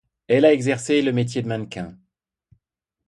[0.27, 1.95] Elle a exercé le métier de mannequin.